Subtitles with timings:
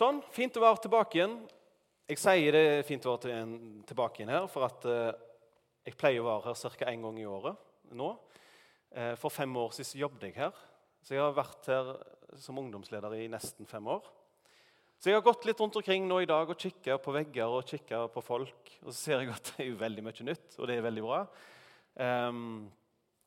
[0.00, 1.34] Sånn, fint å være tilbake igjen.
[2.08, 3.42] Jeg sier det er fint å være
[3.84, 5.10] tilbake igjen her, for at eh,
[5.84, 6.88] jeg pleier å være her ca.
[6.88, 8.06] én gang i året nå.
[8.96, 10.56] Eh, for fem år siden jobbet jeg her,
[11.04, 11.92] så jeg har vært her
[12.40, 14.08] som ungdomsleder i nesten fem år.
[14.96, 17.68] Så jeg har gått litt rundt omkring nå i dag og kikka på vegger og
[17.68, 18.74] kikka på folk.
[18.80, 21.24] Og så ser jeg at det er veldig mye nytt, og det er veldig bra.
[22.00, 22.70] Um,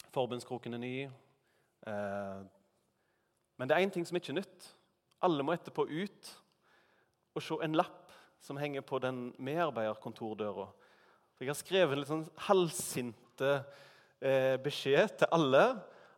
[0.10, 0.96] Forbundskroken er ny.
[1.86, 2.46] Eh,
[3.62, 4.74] men det er én ting som ikke er nytt.
[5.22, 6.40] Alle må etterpå ut
[7.34, 10.68] og se en lapp som henger på den medarbeiderkontordøra.
[11.40, 13.54] Jeg har skrevet en litt sånn halvsinte
[14.24, 15.64] eh, beskjed til alle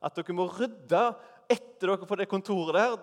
[0.06, 1.04] at dere må rydde
[1.50, 2.98] etter dere på det kontoret der.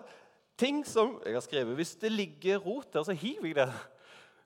[0.59, 3.71] Ting som jeg har skrevet, Hvis det ligger rot der, så hiver jeg det.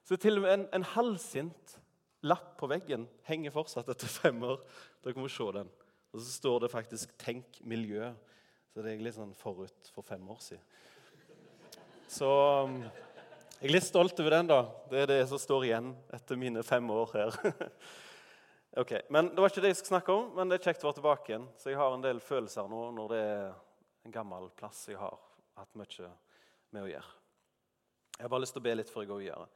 [0.06, 1.76] Så til og med en, en halvsint
[2.24, 4.62] lapp på veggen henger fortsatt etter fem år.
[5.04, 5.68] Dere må se den.
[6.14, 8.14] Og så står det faktisk 'Tenk miljø'.
[8.72, 10.62] Så det er litt sånn forut for fem år siden.
[12.08, 12.28] Så
[12.64, 12.82] um,
[13.56, 14.48] jeg er litt stolt over den.
[14.50, 14.58] da.
[14.90, 17.38] Det er det som står igjen etter mine fem år her.
[18.82, 20.90] ok, men Det var ikke det jeg skulle snakke om, men det er kjekt å
[20.90, 21.46] være tilbake igjen.
[21.56, 23.46] Så jeg har en del følelser nå når det er
[24.04, 25.16] en gammel plass jeg har
[25.56, 26.10] hatt mye
[26.76, 27.14] med å gjøre.
[28.16, 29.48] Jeg har bare lyst til å be litt før jeg går videre.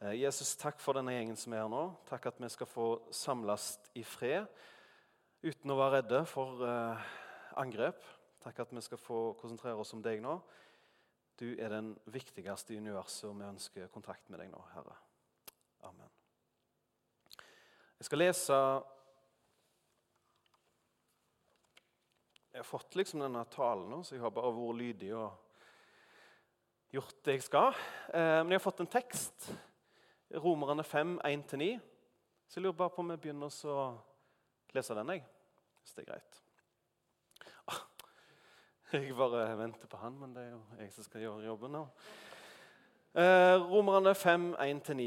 [0.00, 1.82] Eh, Jesus, takk for denne gjengen som er her nå.
[2.08, 4.48] Takk at vi skal få samles i fred
[5.40, 7.10] uten å være redde for eh,
[7.60, 8.04] angrep.
[8.40, 10.38] Takk at vi skal få konsentrere oss om deg nå.
[11.40, 14.96] Du er den viktigste i universet, og vi ønsker kontakt med deg nå, Herre.
[15.88, 16.10] Amen.
[17.96, 18.58] Jeg skal lese
[22.50, 25.30] Jeg har fått liksom denne talen nå, så jeg har bare vært lydig og
[26.92, 27.78] gjort det jeg skal.
[28.10, 29.48] Eh, men jeg har fått en tekst.
[30.44, 31.70] Romerne 5, 1-9.
[32.50, 33.80] Så jeg lurer bare på om jeg begynner å
[34.74, 35.24] lese den, jeg.
[35.80, 36.42] Hvis det er greit.
[38.90, 41.80] Jeg bare venter på han, men det er jo jeg som skal gjøre jobben nå.
[43.14, 45.04] Eh, Romerne 5, 1-9.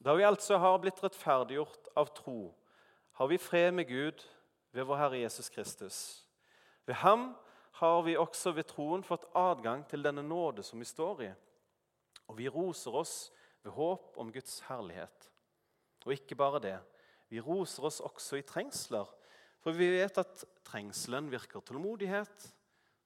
[0.00, 2.54] Da vi altså har blitt rettferdiggjort av tro,
[3.20, 4.24] har vi fred med Gud
[4.72, 5.98] ved vår Herre Jesus Kristus.
[6.88, 7.34] Ved ham
[7.82, 11.30] har vi også ved troen fått adgang til denne nåde som vi står i.
[12.32, 13.16] Og vi roser oss
[13.60, 15.28] ved håp om Guds herlighet.
[16.06, 16.78] Og ikke bare det.
[17.28, 19.04] Vi roser oss også i trengsler,
[19.66, 22.44] for vi vet at trengselen virker tålmodighet.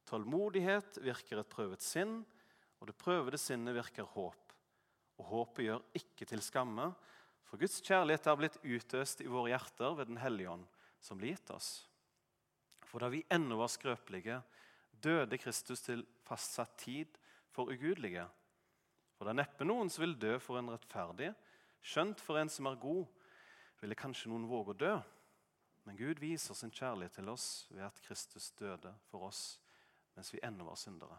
[0.04, 2.18] Tålmodighet virker et prøvet sinn,
[2.76, 4.52] og det prøvede sinnet virker håp.
[5.16, 6.90] Og håpet gjør ikke til skamme,
[7.48, 10.66] for Guds kjærlighet er blitt utøst i våre hjerter ved Den hellige ånd,
[11.00, 11.70] som blir gitt oss.
[12.84, 14.36] For da vi ennå var skrøpelige,
[15.00, 17.16] døde Kristus til fastsatt tid
[17.56, 18.26] for ugudelige.
[19.16, 21.32] For det er neppe noen som vil dø for en rettferdig,
[21.80, 23.08] skjønt for en som er god,
[23.80, 24.92] ville kanskje noen våge å dø.
[25.84, 29.58] Men Gud viser sin kjærlighet til oss ved at Kristus døde for oss
[30.14, 31.16] mens vi ennå var syndere.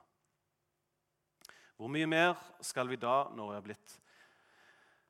[1.81, 3.93] Hvor mye mer skal vi da, når vi har blitt,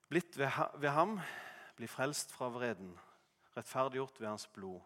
[0.07, 1.17] blitt ved, ved ham,
[1.75, 2.93] bli frelst fra vreden,
[3.57, 4.79] rettferdiggjort ved hans blod?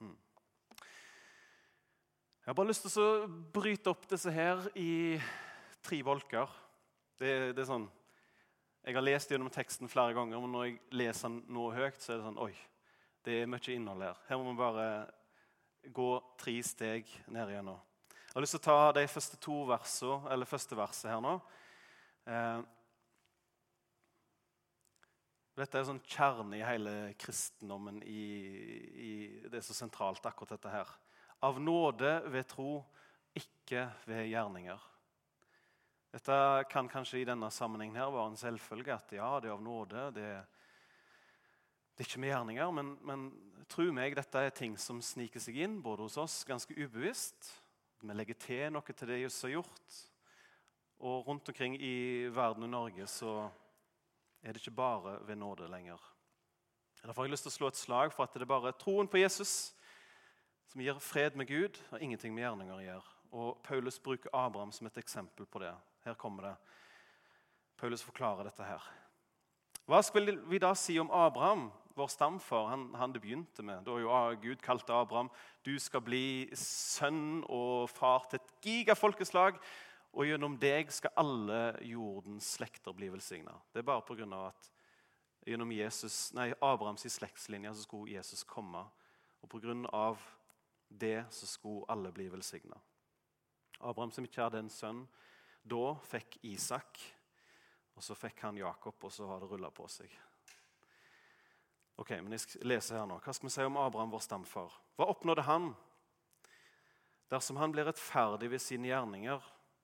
[0.00, 0.16] Mm.
[2.40, 5.18] Jeg har bare lyst til å bryte opp disse her i
[5.84, 6.62] tre bolker.
[7.16, 7.86] Det, det er sånn,
[8.86, 12.12] Jeg har lest gjennom teksten flere ganger, men når jeg leser den nå høyt, så
[12.12, 12.52] er det sånn Oi,
[13.26, 14.20] det er mye innhold her.
[14.28, 14.86] Her må vi bare
[15.96, 17.80] gå tre steg ned igjennom.
[18.12, 21.34] Jeg har lyst til å ta de første to versene, eller første verset her nå.
[22.28, 22.60] Eh,
[25.56, 28.02] dette er sånn kjerne i hele kristendommen.
[28.04, 28.24] I,
[28.92, 29.12] i,
[29.48, 30.92] det er så sentralt, akkurat dette her.
[31.48, 32.82] Av nåde ved tro,
[33.40, 34.84] ikke ved gjerninger.
[36.16, 38.94] Dette kan kanskje i denne sammenhengen her være en selvfølge.
[38.94, 40.04] At ja, det er av nåde.
[40.16, 40.28] Det,
[41.92, 42.70] det er ikke med gjerninger.
[42.72, 43.24] Men, men
[43.68, 47.50] tro meg, dette er ting som sniker seg inn både hos oss ganske ubevisst.
[48.00, 49.98] Vi legger til noe til det Jesus har gjort.
[51.04, 53.34] Og rundt omkring i verden og Norge så
[54.40, 56.00] er det ikke bare ved nåde lenger.
[57.02, 59.10] Derfor har jeg lyst til å slå et slag for at det er bare troen
[59.10, 59.74] på Jesus
[60.72, 63.12] som gir fred med Gud, og ingenting med gjerninger gjør.
[63.36, 65.74] Og Paulus bruker Abraham som et eksempel på det.
[66.06, 66.54] Her kommer det.
[67.76, 68.84] Paulus forklarer dette her.
[69.90, 71.66] Hva skal vi da si om Abraham,
[71.98, 73.82] vår stamfar, han, han det begynte med?
[73.86, 74.12] Da jo
[74.42, 75.30] Gud kalte Abraham
[75.66, 79.58] du skal bli sønn og far til et gigafolkeslag,
[80.16, 83.52] og gjennom deg skal alle jordens slekter bli velsigna.
[83.74, 84.46] Det er bare pga.
[84.46, 84.70] at
[85.46, 88.86] gjennom Jesus, nei, Abrahams slektslinje så skulle Jesus komme.
[89.42, 90.16] Og pga.
[90.88, 92.78] det så skulle alle bli velsigna.
[93.80, 95.06] Abraham som ikke hadde en sønn
[95.68, 97.00] da, fikk Isak.
[97.96, 100.12] Og så fikk han Jakob, og så har det rulla på seg.
[101.96, 103.16] Ok, men jeg skal leser her nå.
[103.24, 104.74] Hva skal vi si om Abraham, vår stamfar?
[104.98, 105.70] Hva oppnådde han
[107.32, 109.40] dersom han ble rettferdig ved sine gjerninger,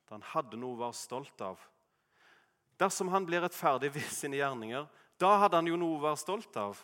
[0.06, 1.62] da han hadde noe å være stolt av?
[2.80, 4.84] Dersom han ble rettferdig ved sine gjerninger,
[5.20, 6.80] da hadde han jo noe å være stolt av.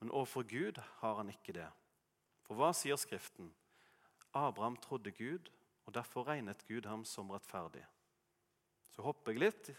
[0.00, 1.68] Men overfor Gud har han ikke det.
[2.44, 3.52] For hva sier Skriften?
[4.34, 5.50] Abraham trodde Gud,
[5.84, 7.84] og derfor regnet Gud ham som rettferdig.
[8.94, 9.70] Så hopper jeg litt.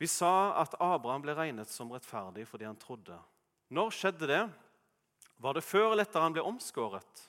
[0.00, 3.18] Vi sa at Abraham ble regnet som rettferdig fordi han trodde.
[3.72, 4.44] Når skjedde det?
[5.40, 7.26] Var det før eller etter han ble omskåret?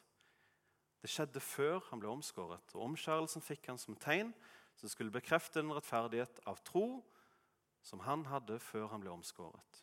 [1.01, 4.33] Det skjedde før han ble omskåret, og omskjærelsen fikk han som tegn
[4.77, 7.01] som skulle bekrefte den rettferdighet av tro
[7.85, 9.81] som han hadde før han ble omskåret.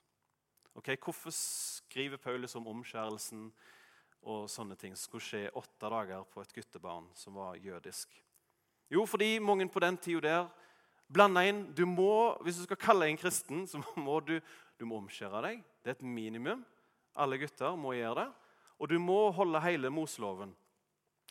[0.79, 3.49] Ok, Hvorfor skriver Paulus om omskjærelsen
[4.29, 8.15] og sånne ting skulle skje åtte dager på et guttebarn som var jødisk?
[8.91, 10.49] Jo, fordi mange på den tida der
[11.13, 14.39] blanda inn du må, Hvis du skal kalle deg en kristen, så må du,
[14.79, 15.65] du må omskjære deg.
[15.83, 16.65] Det er et minimum.
[17.17, 18.29] Alle gutter må gjøre det.
[18.79, 20.55] Og du må holde hele Moseloven.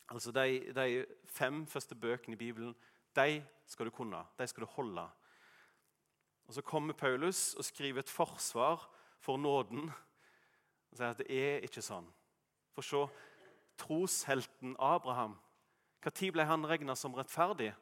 [0.09, 2.75] Altså de, de, fem første bøkene i Bibelen
[3.15, 4.19] de skal du kunne.
[4.39, 5.07] De skal du holde.
[6.47, 8.89] Og Så kommer Paulus og skriver et forsvar
[9.19, 9.89] for nåden.
[10.91, 12.07] Og sier at det er ikke sånn.
[12.75, 13.01] For se,
[13.77, 15.35] troshelten Abraham,
[16.07, 17.73] når ble han regna som rettferdig?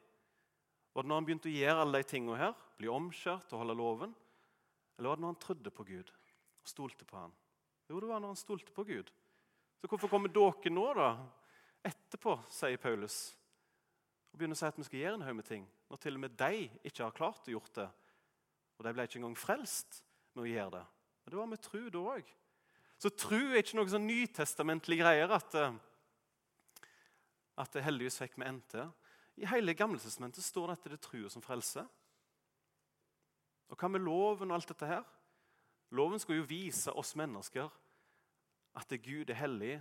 [0.95, 3.75] Var det når han begynte å gjøre alle de tingene her, bli omskjørt og holde
[3.77, 4.13] loven?
[4.95, 6.11] Eller var det når han trodde på Gud
[6.63, 7.33] og stolte på han?
[7.89, 9.11] Jo, det var når han stolte på Gud.
[9.81, 11.09] Så hvorfor kommer dere nå, da?
[11.85, 13.35] Etterpå, sier Paulus.
[14.31, 16.23] Og begynner å si at vi skal gjøre en haug med ting, når til og
[16.23, 17.89] med de ikke har klart å gjøre det.
[18.75, 20.01] Og de ble ikke engang frelst
[20.33, 20.85] med å gjøre det.
[21.23, 22.31] Men det var med tro da òg.
[22.99, 25.77] Så tro er ikke noe sånn nytestamentlig greier at, eh,
[27.59, 28.89] at det heldigvis fikk vi endte.
[29.39, 31.87] I hele Gammeltestamentet står det at det er trua som frelser.
[33.71, 35.03] Og hva med loven og alt dette her?
[35.95, 37.69] Loven skal jo vise oss mennesker
[38.75, 39.75] at det Gud er hellig,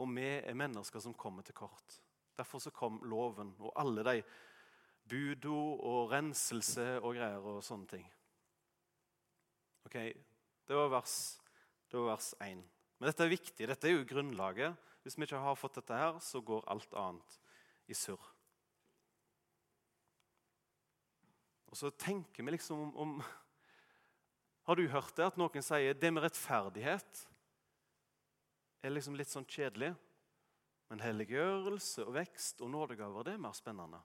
[0.00, 2.00] og vi er mennesker som kommer til kort.
[2.34, 4.22] Derfor så kom loven og alle de
[5.08, 8.06] budo og renselse og greier og sånne ting.
[9.84, 9.98] Ok,
[10.64, 11.38] Det var vers,
[11.90, 12.62] det var vers 1.
[12.98, 13.66] Men dette er viktig.
[13.68, 14.76] Dette er jo grunnlaget.
[15.04, 17.36] Hvis vi ikke har fått dette her, så går alt annet
[17.92, 18.22] i surr.
[21.68, 23.22] Og så tenker vi liksom om, om
[24.64, 27.24] Har du hørt det at noen sier det med rettferdighet
[28.80, 29.90] er liksom litt sånn kjedelig?
[30.88, 34.00] Men helliggjørelse og vekst og nådegaver det er mer spennende.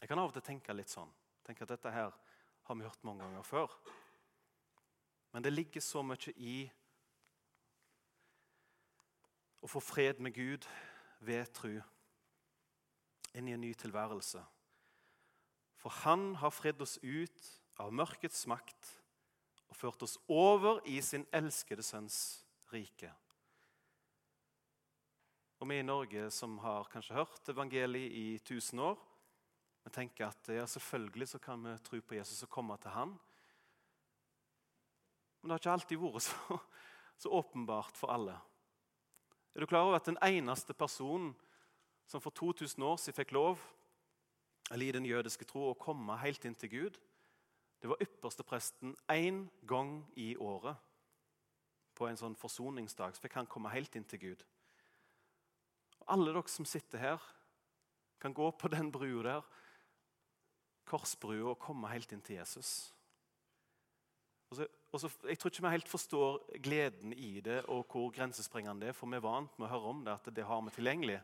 [0.00, 1.10] Jeg kan av og til tenke litt sånn.
[1.46, 3.74] Tenke at dette her har vi hørt mange ganger før.
[5.32, 6.54] Men det ligger så mye i
[9.60, 10.66] å få fred med Gud
[11.20, 11.74] ved tru
[13.36, 14.42] inn i en ny tilværelse.
[15.80, 18.94] For han har fridd oss ut av mørkets makt
[19.70, 22.42] og ført oss over i sin elskede sønns
[22.72, 23.12] rike.
[25.60, 28.98] Og vi i Norge som har kanskje hørt evangeliet i 1000 år,
[29.84, 33.14] vi tenker at ja, selvfølgelig så kan vi tro på Jesus og komme til han.
[35.40, 36.58] Men det har ikke alltid vært så,
[37.22, 38.36] så åpenbart for alle.
[39.54, 41.34] Er du klar over at den eneste personen
[42.06, 43.58] som for 2000 år siden fikk lov
[44.70, 46.98] eller i den jødiske tro å komme helt inn til Gud.
[47.82, 50.76] Det var ypperstepresten én gang i året.
[51.96, 54.44] På en sånn forsoningsdag så fikk han komme helt inn til Gud.
[56.00, 57.26] Og alle dere som sitter her,
[58.20, 59.44] kan gå på den brua der,
[60.84, 62.92] korsbrua, og komme helt inn til Jesus.
[64.50, 68.08] Og så, og så, jeg tror ikke vi helt forstår gleden i det og hvor
[68.10, 70.64] grensesprengende det er, for vi er vant med å høre om det, at det har
[70.66, 71.20] vi tilgjengelig.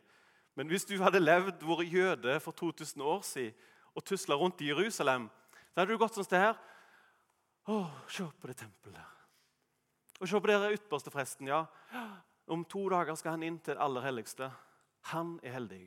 [0.54, 3.66] Men hvis du hadde levd, vært jøde for 2000 år siden
[3.97, 5.26] og tusla rundt i Jerusalem,
[5.73, 6.54] så hadde du gått sånn her.
[7.66, 9.12] Å, se på det tempelet.
[10.21, 11.50] Og se på det ytterste presten.
[11.50, 11.64] ja.
[12.47, 14.52] Om to dager skal han inn til det aller helligste.
[15.11, 15.83] Han er heldig.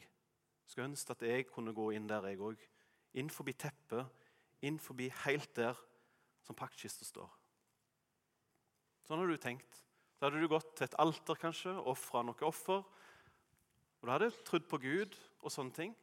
[0.67, 2.59] Skulle ønske at jeg kunne gå inn der, jeg òg.
[3.15, 4.11] Inn forbi teppet,
[4.67, 5.79] inn forbi helt der
[6.49, 7.29] som paktkista står.
[9.05, 9.83] Sånn hadde du tenkt.
[10.17, 12.81] Da hadde du gått til et alter kanskje, ofra noe offer.
[13.99, 15.13] Og du hadde trodd på Gud
[15.43, 15.93] og sånne ting.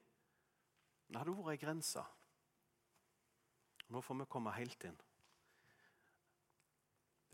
[1.07, 2.05] Men det hadde vært ei grense.
[3.91, 4.97] Nå får vi komme helt inn.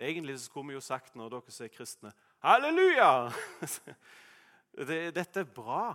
[0.03, 2.11] Egentlig skulle vi jo sagt når dere som er kristne
[2.43, 3.11] Halleluja!
[5.21, 5.93] Dette er bra.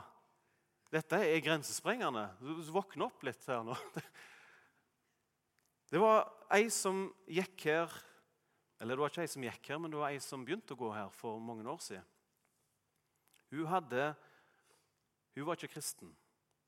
[0.94, 2.30] Dette er grensesprengende.
[2.72, 3.76] Våkne opp litt her nå.
[5.88, 7.94] Det var ei som gikk her
[8.80, 10.78] Eller det var ikke ei som gikk her, men det var ei som begynte å
[10.78, 12.06] gå her for mange år siden.
[13.50, 14.12] Hun hadde
[15.38, 16.10] hun var ikke kristen.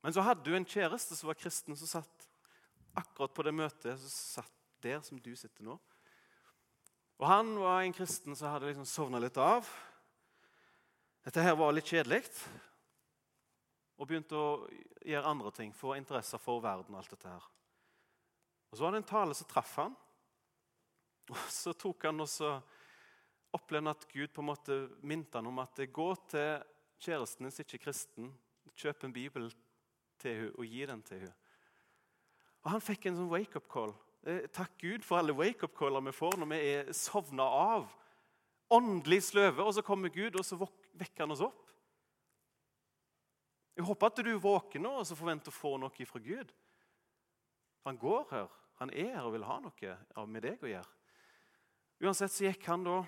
[0.01, 2.25] Men så hadde hun en kjæreste som var kristen, som satt
[2.97, 5.75] akkurat på det møtet som satt der som du sitter nå.
[7.19, 9.67] Og Han var en kristen som hadde liksom sovna litt av.
[11.25, 12.21] Dette her var litt kjedelig.
[13.99, 14.51] Og begynte å
[15.03, 16.93] gjøre andre ting, få interesser for verden.
[16.93, 17.49] og alt dette her.
[18.69, 19.95] Og Så var det en tale som traff han.
[21.29, 22.57] Og Så tok han og så
[23.53, 26.61] opplevde at Gud på en måte minte han om at gå til
[27.01, 28.33] kjæresten din som ikke kristen,
[28.77, 29.49] kjøp en bibel
[30.19, 31.35] til henne og gi den til henne.
[32.63, 33.93] Og Han fikk en sånn wake-up call.
[34.27, 37.87] Eh, takk Gud for alle wake-up-caller vi får når vi er sovna av.
[38.69, 41.69] Åndelig sløve, og så kommer Gud, og så vekker han oss opp.
[43.79, 46.51] Jeg håper at du er våken og så forventer å få noe fra Gud.
[47.87, 48.49] Han går her.
[48.79, 50.97] Han er her og vil ha noe med deg å gjøre.
[51.99, 53.01] Uansett så gikk han da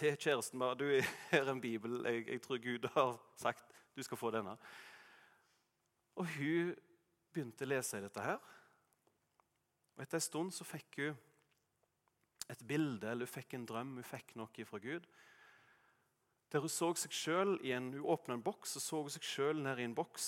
[0.00, 0.86] til kjæresten bare, du,
[1.32, 1.98] her er en bibel.
[2.08, 4.54] Jeg, jeg tror Gud har sagt du skal få denne.
[6.16, 6.70] Og hun
[7.32, 8.38] begynte å lese dette her.
[9.96, 11.18] Og Etter en stund så fikk hun
[12.50, 15.04] et bilde eller hun fikk en drøm, hun fikk noe fra Gud.
[16.50, 19.60] Der hun så seg selv i en, hun åpna en boks og så seg sjøl
[19.62, 20.24] nede i en boks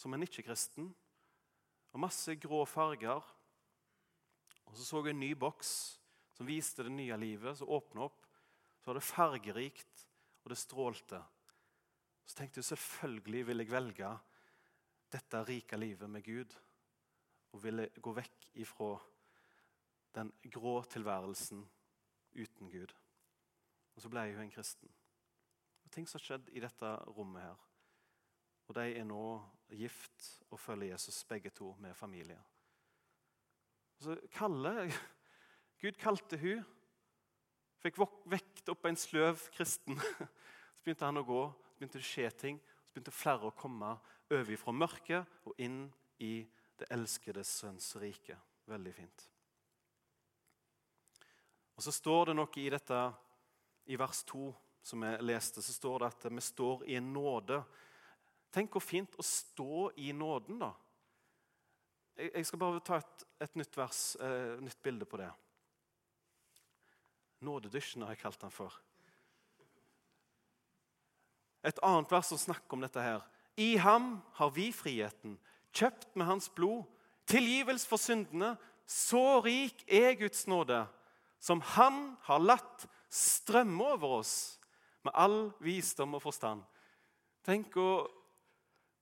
[0.00, 0.88] som en ikke-kristen.
[1.92, 3.22] Og masse grå farger.
[4.64, 6.00] Og Så så jeg en ny boks
[6.32, 8.26] som viste det nye livet, som åpna opp.
[8.80, 10.08] Så var det fargerikt,
[10.42, 11.20] og det strålte.
[12.24, 14.10] Så tenkte jeg selvfølgelig vil jeg velge
[15.12, 16.54] dette rike livet med Gud
[17.52, 18.94] og ville gå vekk ifra
[20.16, 21.60] den grå tilværelsen
[22.32, 22.94] uten Gud.
[23.94, 24.94] Og så ble jeg jo en kristen.
[25.84, 27.66] Og ting som har skjedd i dette rommet her.
[28.68, 29.24] Og de er nå
[29.78, 32.38] gift og følger Jesus, begge to, med familie.
[34.02, 34.90] Så kalle,
[35.80, 36.64] Gud kalte hun.
[37.82, 37.98] Fikk
[38.30, 39.98] vekt opp en sløv kristen.
[39.98, 42.56] Så begynte han å gå, så begynte det å skje ting.
[42.58, 43.92] Så begynte flere å komme
[44.32, 45.84] over fra mørket og inn
[46.22, 46.40] i
[46.78, 48.34] det elskede sønns rike.
[48.70, 49.28] Veldig fint.
[51.76, 52.98] Og Så står det noe i dette
[53.90, 54.50] i vers 2
[54.82, 57.60] som jeg leste, så står det at vi står i en nåde.
[58.52, 60.72] Tenk hvor fint å stå i nåden, da.
[62.20, 65.30] Jeg skal bare ta et, et nytt vers, eh, nytt bilde på det.
[67.42, 68.76] Nådedusjen har jeg kalt den for.
[71.64, 73.24] Et annet vers som snakker om dette her.
[73.56, 75.38] I ham har vi friheten,
[75.72, 76.84] kjøpt med hans blod,
[77.30, 78.56] tilgivelse for syndene.
[78.86, 80.84] Så rik er Guds nåde,
[81.40, 84.34] som han har latt strømme over oss
[85.06, 86.62] med all visdom og forstand.
[87.46, 87.88] Tenk å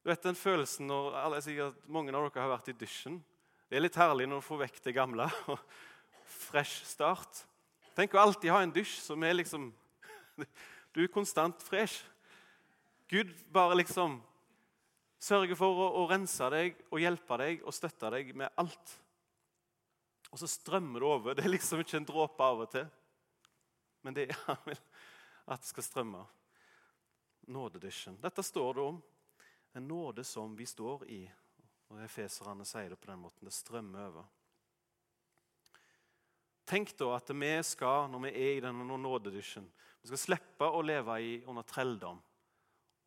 [0.00, 3.18] du vet den følelsen når alle, sikkert, Mange av dere har vært i dusjen.
[3.68, 5.26] Det er litt herlig når du får vekk det gamle.
[5.52, 5.60] og
[6.30, 7.42] Fresh start.
[7.96, 9.68] Tenk å alltid ha en dusj som er liksom
[10.94, 12.06] Du er konstant fresh.
[13.10, 14.16] Gud bare liksom
[15.20, 18.96] sørger for å, å, rense deg og hjelpe deg og støtte deg med alt.
[20.30, 21.36] Og så strømmer det over.
[21.36, 22.88] Det er liksom ikke en dråpe av og til.
[24.06, 24.40] Men det er
[25.52, 26.24] at det skal strømme.
[27.50, 28.18] Nådedusjen.
[28.22, 29.00] Dette står det om.
[29.72, 31.20] En nåde som vi står i.
[31.90, 33.46] Og Efeserne sier det på den måten.
[33.46, 34.26] Det strømmer over.
[36.70, 39.64] Tenk da at vi skal, når vi er i denne nådedusjen,
[40.00, 42.20] vi skal slippe å leve i, under trelldom,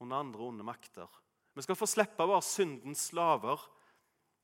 [0.03, 1.07] under andre onde makter.
[1.55, 3.61] Vi skal få slippe å være syndens slaver.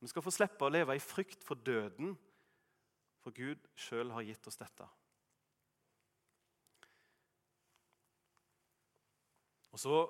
[0.00, 2.14] Vi skal få slippe å leve i frykt for døden,
[3.20, 4.88] for Gud sjøl har gitt oss dette.
[9.70, 10.00] Og så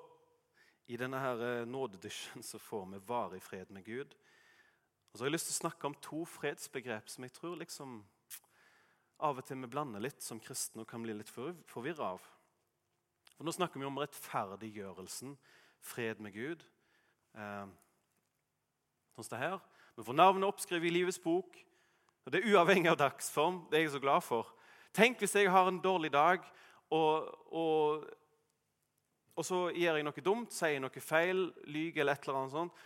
[0.91, 4.15] I denne her eh, nådedysjen så får vi varig fred med Gud.
[5.11, 8.01] Og så har jeg lyst til å snakke om to fredsbegrep som jeg tror liksom
[9.23, 12.27] av og til vi blander litt som kristne og kan bli litt forvirra av.
[13.37, 15.37] For Nå snakker vi om rettferdiggjørelsen,
[15.81, 16.65] fred med Gud.
[17.39, 17.71] Eh,
[19.15, 19.59] sånn som det her.
[19.95, 21.55] Vi får navnet oppskrevet i livets bok.
[22.25, 23.63] og Det er uavhengig av dagsform.
[23.71, 24.51] Det er jeg så glad for.
[24.97, 26.43] Tenk hvis jeg har en dårlig dag,
[26.91, 28.11] og, og,
[29.37, 32.81] og så gjør jeg noe dumt, sier noe feil, lyver eller et eller annet sånt.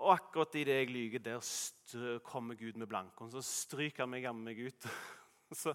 [0.00, 4.44] Og akkurat idet jeg lyver, der kommer Gud med blanken, Så stryker han meg jammen
[4.44, 4.86] meg ut.
[5.62, 5.74] så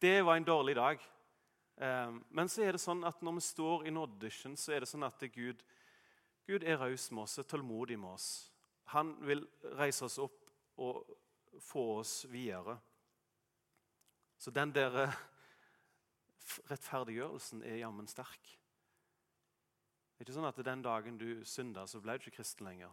[0.00, 1.02] det var en dårlig dag.
[1.76, 4.90] Eh, men så er det sånn at når vi står i nådedusjen, så er det
[4.90, 5.64] sånn at Gud
[6.48, 8.52] Gud er raus med oss, er tålmodig med oss.
[8.94, 9.42] Han vil
[9.76, 10.46] reise oss opp
[10.80, 11.10] og
[11.60, 12.78] få oss videre.
[14.38, 15.18] Så den der eh,
[16.70, 18.57] rettferdiggjørelsen er jammen sterk.
[20.18, 22.90] Det er ikke sånn at den dagen du synder, så ble du ikke kristen lenger.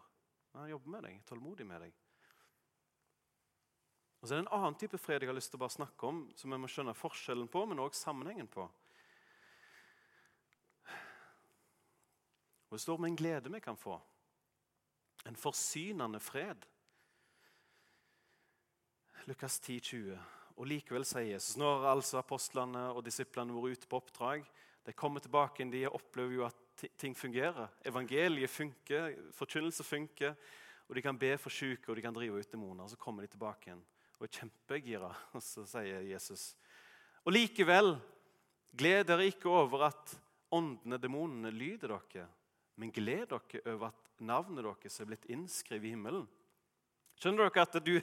[0.53, 1.95] Han jobber med deg, tålmodig med deg.
[4.21, 6.05] Og så er det En annen type fred jeg har lyst til å bare snakke
[6.05, 8.67] om, som vi må skjønne forskjellen på, men også sammenhengen på.
[12.69, 13.97] Og Det står om en glede vi kan få.
[15.25, 16.65] En forsynende fred.
[19.25, 20.19] Lukas 10, 20.
[20.55, 24.45] Og Likevel sier Jesus når altså apostlene og disiplene vært ute på oppdrag.
[24.85, 26.64] De kommer tilbake de opplever jo at
[26.97, 27.67] ting fungerer.
[27.85, 30.35] Evangeliet funker, forkynnelse funker.
[30.87, 32.87] Og de kan be for syke og de kan drive ut demoner.
[32.87, 33.83] Så kommer de tilbake igjen
[34.15, 35.11] og er kjempegira.
[35.35, 36.53] Og så sier Jesus
[37.25, 37.95] Og likevel,
[38.77, 40.15] gled dere ikke over at
[40.53, 42.27] åndene, demonene, lyder dere,
[42.77, 46.27] men gled dere over at navnet deres er blitt innskrevet i himmelen.
[47.19, 47.95] Skjønner dere at du,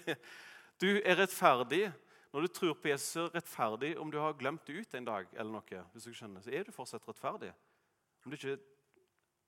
[0.83, 1.87] du er rettferdig
[2.33, 5.27] når du tror på Jesus, er rettferdig om du har glemt det ut en dag,
[5.37, 7.51] eller noe, hvis du skjønner, så er du fortsatt rettferdig.
[8.25, 8.59] Om du ikke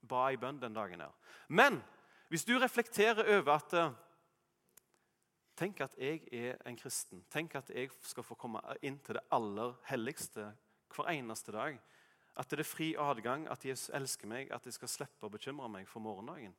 [0.05, 1.01] ba i bønn den dagen.
[1.01, 1.13] her.
[1.47, 1.81] Men
[2.29, 3.93] hvis du reflekterer over at eh,
[5.55, 7.21] Tenk at jeg er en kristen.
[7.31, 10.49] Tenk at jeg skal få komme inn til det aller helligste
[10.91, 11.77] hver eneste dag.
[12.35, 15.69] At det er fri adgang, at Jesus elsker meg, at jeg skal slippe å bekymre
[15.71, 16.51] meg for morgendagen.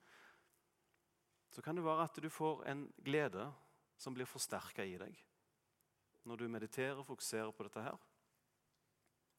[1.52, 3.50] Så kan det være at du får en glede
[4.00, 5.22] som blir forsterka i deg
[6.26, 7.98] når du mediterer og fokuserer på dette her.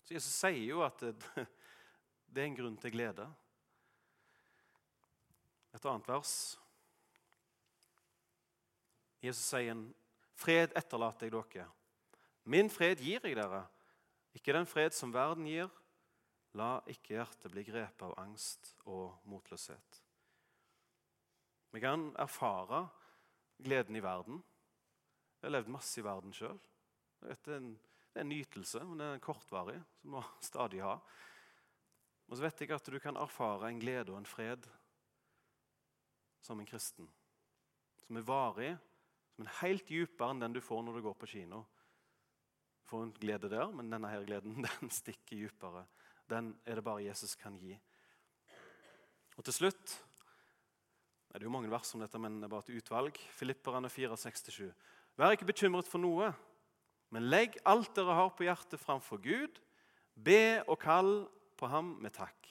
[0.05, 1.01] Så Jesus sier jo at
[2.37, 3.25] det, er en grunn til glede.
[5.73, 6.33] Et annet vers.
[9.25, 9.87] Jesus sier en
[10.37, 11.67] fred etterlater jeg dere.
[12.47, 13.65] Min fred gir jeg dere.
[14.37, 15.71] Ikke den fred som verden gir.
[16.57, 20.01] La ikke hjertet bli grepet av angst og motløshet.
[21.73, 22.85] Vi kan erfare
[23.61, 24.39] gleden i verden.
[25.37, 26.57] Jeg har levd masse i verden sjøl.
[27.21, 27.75] Det er en,
[28.25, 30.95] nytelse, men det er kortvarig, som vi stadig ha.
[32.27, 34.67] Og så vet jeg at du kan erfare en glede og en fred
[36.43, 37.07] som en kristen.
[38.03, 38.73] Som er varig,
[39.35, 41.63] som er helt dypere enn den du får når du går på kino.
[42.83, 45.85] Du får en glede der, men denne her gleden den stikker dypere.
[46.27, 47.77] Den er det bare Jesus kan gi.
[49.37, 49.97] Og til slutt
[51.37, 53.17] det er jo mange vers om dette, men det er bare et utvalg.
[53.37, 54.71] Filipperne 4,6-7.
[55.19, 56.31] Vær ikke bekymret for noe,
[57.13, 59.59] men legg alt dere har på hjertet, framfor Gud.
[60.17, 61.11] Be og kall
[61.57, 62.49] på ham med takk.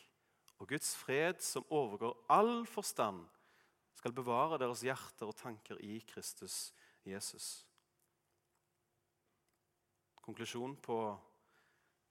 [0.59, 3.25] Og Guds fred, som overgår all forstand,
[3.97, 6.73] skal bevare deres hjerter og tanker i Kristus
[7.07, 7.65] Jesus.
[10.25, 10.99] Konklusjon på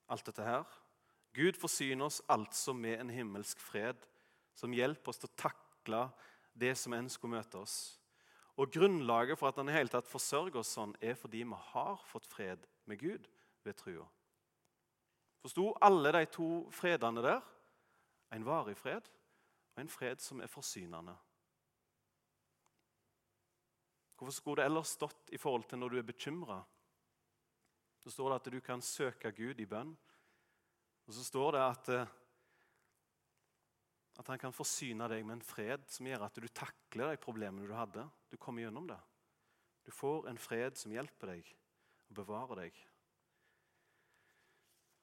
[0.09, 0.65] alt dette her.
[1.35, 3.99] Gud forsyner oss altså med en himmelsk fred
[4.55, 6.01] som hjelper oss til å takle
[6.55, 7.77] det som enn skulle møte oss.
[8.55, 11.99] Og Grunnlaget for at han i hele tatt forsørger oss sånn, er fordi vi har
[12.07, 13.27] fått fred med Gud
[13.67, 14.05] ved trua.
[15.45, 17.41] Forsto alle de to fredene der?
[18.33, 19.05] En varig fred
[19.75, 21.13] og en fred som er forsynende.
[24.17, 26.57] Hvorfor skulle det ellers stått i forhold til når du er bekymra?
[28.01, 29.91] Så står det at du kan søke Gud i bønn.
[31.05, 32.15] Og så står det at eh,
[34.17, 37.67] at han kan forsyne deg med en fred som gjør at du takler de problemene
[37.67, 38.07] du hadde.
[38.31, 38.99] Du kommer gjennom det.
[39.85, 41.55] Du får en fred som hjelper deg
[42.09, 42.85] og bevarer deg.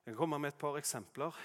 [0.02, 1.36] Jeg kan komme med et par eksempler.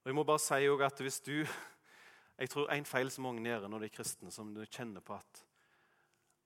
[0.00, 1.46] Og jeg må bare si at hvis du
[2.40, 5.12] Jeg tror en feil som mange gjør når de er kristne, som du kjenner på
[5.12, 5.44] at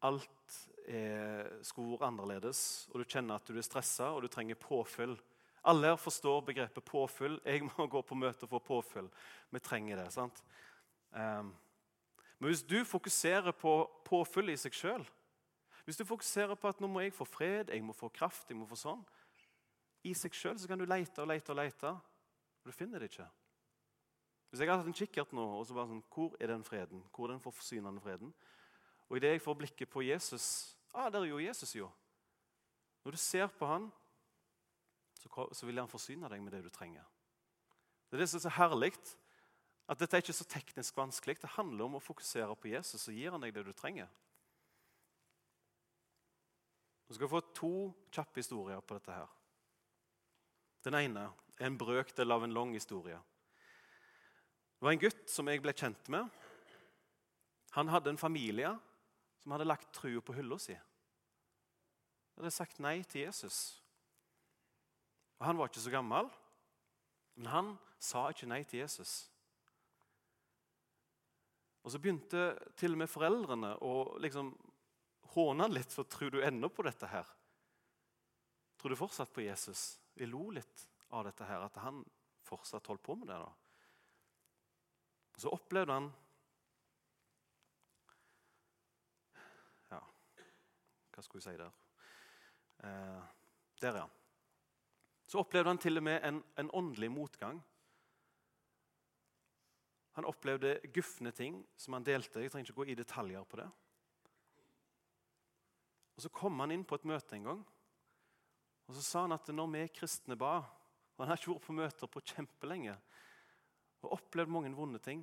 [0.02, 0.56] alt
[0.90, 5.14] er skor annerledes, og du kjenner at du er stressa og du trenger påfyll
[5.64, 7.38] alle her forstår begrepet påfyll.
[7.44, 9.08] Jeg må gå på møte og få påfyll.
[9.50, 10.10] Vi trenger det.
[10.12, 10.42] sant?
[11.12, 13.72] Men hvis du fokuserer på
[14.04, 15.06] påfyll i seg sjøl,
[15.84, 18.56] hvis du fokuserer på at nå må jeg få fred, jeg må få kraft, jeg
[18.56, 19.02] må få sånn
[20.04, 23.26] I seg sjøl kan du lete og lete og lete, og du finner det ikke.
[24.48, 27.00] Hvis jeg hadde hatt en kikkert nå, og så bare sånn, hvor er den freden?
[27.10, 28.30] Hvor er den forsynende freden?
[29.08, 31.88] Og idet jeg får blikket på Jesus ah, Der er jo Jesus, jo.
[33.04, 33.90] Når du ser på han,
[35.24, 37.04] så vil han forsyne deg med det du trenger.
[38.08, 38.92] Det er det som er så herlig.
[39.90, 41.40] At dette er ikke så teknisk vanskelig.
[41.42, 44.08] Det handler om å fokusere på Jesus, så gir han deg det du trenger.
[47.14, 47.74] Du skal få to
[48.10, 49.12] kjappe historier på dette.
[49.12, 49.28] her.
[50.82, 51.28] Den ene
[51.60, 53.20] er en brøkdel av en lang historie.
[54.74, 56.26] Det var en gutt som jeg ble kjent med.
[57.78, 58.72] Han hadde en familie
[59.38, 60.74] som hadde lagt trua på hylla si.
[60.74, 63.80] De hadde sagt nei til Jesus.
[65.38, 66.26] Og Han var ikke så gammel,
[67.36, 69.30] men han sa ikke nei til Jesus.
[71.84, 74.56] Og Så begynte til og med foreldrene å liksom
[75.34, 75.90] håne han litt.
[75.90, 77.28] så tror du ennå på dette her?
[78.80, 80.00] Tror du fortsatt på Jesus?
[80.14, 82.02] Vi lo litt av dette her, at han
[82.44, 83.38] fortsatt holdt på med det.
[83.38, 83.52] da.
[85.36, 86.12] Så opplevde han
[89.90, 90.02] Ja,
[91.14, 91.72] hva skulle jeg si der?
[92.84, 93.24] Eh,
[93.80, 94.10] der, ja
[95.34, 97.56] så opplevde han til og med en, en åndelig motgang.
[100.14, 102.38] Han opplevde gufne ting som han delte.
[102.38, 103.66] Jeg trenger ikke gå i detaljer på det.
[106.14, 107.64] Og Så kom han inn på et møte en gang.
[108.88, 110.62] Og Så sa han at når vi kristne ba
[111.14, 112.94] og Han har ikke vært på møter på kjempelenge
[114.04, 115.22] og opplevd mange vonde ting,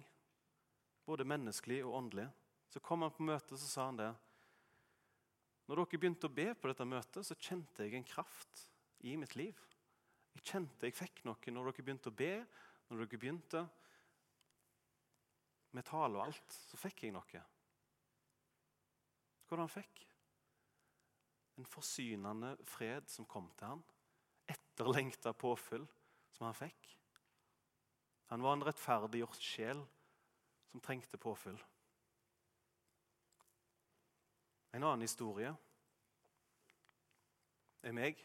[1.05, 2.27] både menneskelig og åndelig.
[2.71, 4.07] Så kom han på møtet så sa han det.
[5.67, 8.63] Når dere begynte å be på dette møtet, så kjente jeg en kraft
[9.05, 9.59] i mitt liv.
[10.35, 12.33] Jeg kjente jeg fikk noe når dere begynte å be,
[12.89, 13.65] når dere begynte
[15.75, 16.57] med tale og alt.
[16.71, 17.43] Så fikk jeg noe.
[19.43, 20.05] Hva var det han fikk?
[21.61, 23.81] En forsynende fred som kom til han.
[24.49, 25.85] Etterlengta påfyll
[26.33, 26.87] som han fikk.
[28.31, 29.83] Han var en rettferdiggjort sjel
[30.71, 31.59] som trengte påfyll.
[34.73, 35.51] En annen historie
[37.83, 38.17] er meg.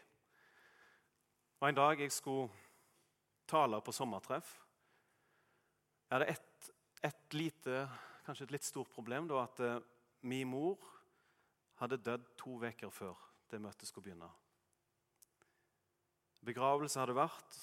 [1.59, 2.49] Og En dag jeg skulle
[3.45, 4.55] tale på sommertreff.
[6.09, 6.73] Jeg hadde et,
[7.03, 7.85] et lite,
[8.25, 9.29] kanskje et litt stort problem.
[9.29, 9.77] da At uh,
[10.21, 10.81] min mor
[11.77, 14.29] hadde dødd to uker før det møtet skulle begynne.
[16.47, 17.59] Begravelse hadde vært.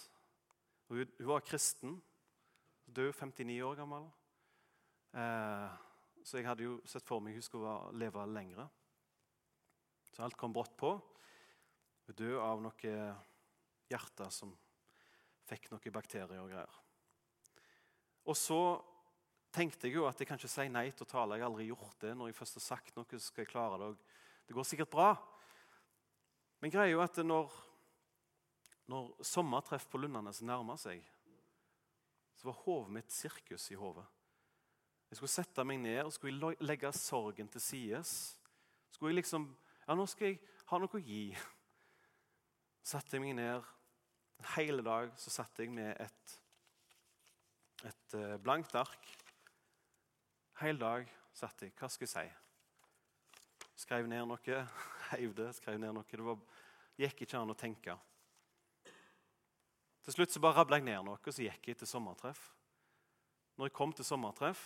[0.90, 1.96] Hun, hun var kristen,
[2.86, 4.08] død 59 år gammel.
[5.14, 5.76] Eh,
[6.24, 8.66] så jeg hadde jo sett for meg hun skulle leve lengre.
[10.12, 10.94] Så alt kom brått på.
[12.06, 12.96] Hun døde av noe
[13.90, 14.52] hjerte som
[15.48, 16.80] fikk noen bakterier og greier.
[18.24, 18.60] Og så
[19.54, 21.36] tenkte jeg jo at jeg kan ikke si nei til å tale.
[21.36, 22.14] Jeg har aldri gjort det.
[22.16, 23.90] Når jeg først har sagt noe, så skal jeg klare det.
[24.48, 25.10] Det går sikkert bra.
[26.64, 27.50] Men greia er jo at når,
[28.88, 31.02] når sommertreff på Lundanes nærma seg,
[32.40, 34.06] så var hodet mitt sirkus i hodet.
[35.10, 38.00] Jeg skulle sette meg ned og skulle legge sorgen til side.
[38.88, 39.44] Skulle jeg liksom
[39.84, 41.26] Ja, nå skal jeg ha noe å gi.
[42.94, 43.68] Satte jeg meg ned.
[44.54, 46.34] Hele dag så satt jeg med et,
[47.92, 49.12] et eh, blankt ark
[50.62, 51.76] Hele dag satt jeg.
[51.76, 53.68] Hva skal jeg si?
[53.84, 54.60] Skrev ned noe,
[55.14, 56.06] heiv det, skrev ned noe.
[56.10, 56.38] Det var,
[57.00, 57.96] gikk ikke an å tenke.
[60.04, 62.50] Til slutt så bare rabla jeg ned noe, og så gikk jeg til sommertreff.
[63.56, 64.64] Når jeg kom til sommertreff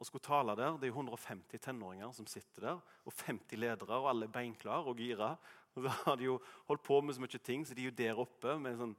[0.00, 4.08] og skulle tale der, det er 150 tenåringer som sitter der, og 50 ledere, og
[4.10, 5.34] alle er beinklare og gira.
[5.76, 7.98] Og så har de jo holdt på med så mye ting, så de er jo
[8.02, 8.96] der oppe med sånn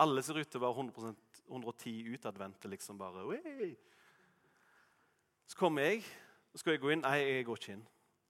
[0.00, 3.26] Alle ser ut til å være 100% 110 utadvendte, liksom bare.
[3.28, 3.74] Oi!
[5.44, 6.00] Så kom jeg,
[6.52, 7.02] og skal jeg gå inn.
[7.04, 7.82] Nei, jeg går ikke inn.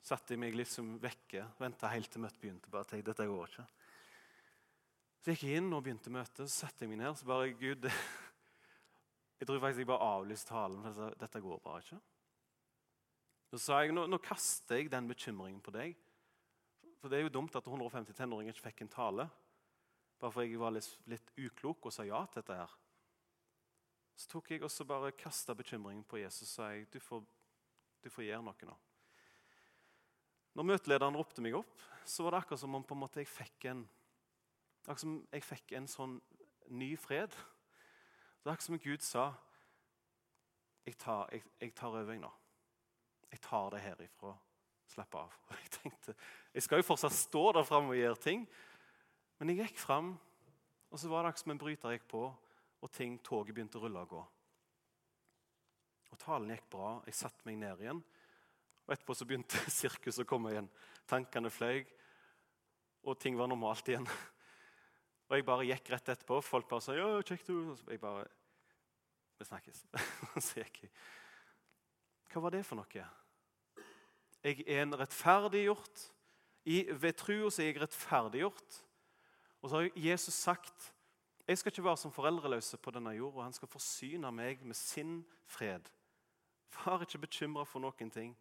[0.03, 2.71] Satte meg liksom vekke, venta helt til møtet begynte.
[2.71, 3.67] bare tenkte, dette går ikke.
[5.23, 6.49] Så gikk jeg inn og begynte møtet.
[6.51, 7.15] Så satte jeg meg ned.
[7.19, 7.87] Så bare Gud
[9.43, 10.83] Jeg tror faktisk jeg bare avlyste talen.
[10.83, 12.01] for Dette går bare ikke.
[13.51, 15.97] Så sa jeg nå, nå kaster jeg den bekymringen på deg.
[16.99, 19.27] For det er jo dumt at 150 tenåringer ikke fikk en tale.
[20.23, 22.75] Bare fordi jeg var litt, litt uklok og sa ja til dette her.
[24.15, 27.23] Så tok jeg også bare kasta bekymringen på Jesus og sa jeg, du får,
[28.03, 28.79] du får gjøre noe nå.
[30.53, 31.73] Når møtelederen ropte meg opp,
[32.05, 33.87] så var det akkurat som om en jeg fikk en
[34.83, 36.21] akkurat som jeg fikk en sånn
[36.75, 37.31] ny fred.
[37.31, 39.33] Det er akkurat som Gud sa
[40.83, 42.31] jeg tar, jeg, jeg tar over, nå.
[43.31, 44.33] Jeg tar det herifra.
[44.91, 45.35] Slapp av.
[45.49, 46.15] Og jeg tenkte,
[46.53, 48.43] jeg skal jo fortsatt stå der framme og gjøre ting.
[49.39, 50.13] Men jeg gikk fram,
[50.91, 52.27] og så var det akkurat som en bryter gikk på
[52.83, 54.23] og ting, toget begynte å rulle og gå.
[56.13, 56.97] Og Talen gikk bra.
[57.07, 58.03] Jeg satte meg ned igjen.
[58.93, 60.67] Og Etterpå så begynte sirkuset å komme igjen.
[61.09, 61.81] Tankene fløy,
[63.09, 64.05] og ting var normalt igjen.
[65.31, 66.43] Og jeg bare gikk rett etterpå.
[66.45, 67.71] Folk bare sa ja, kjekt du.
[67.73, 68.27] Og jeg bare
[69.41, 69.81] Vi snakkes.
[70.45, 70.93] så gikk jeg.
[72.29, 73.07] Hva var det for noe?
[74.45, 76.05] Jeg er en rettferdiggjort.
[76.69, 78.79] I, ved trua er jeg rettferdiggjort.
[79.63, 80.93] Og så har Jesus sagt
[81.49, 83.49] jeg skal ikke være som foreldreløse på denne jorda.
[83.49, 85.89] Han skal forsyne meg med sin fred.
[86.77, 88.37] Vær ikke bekymra for noen ting.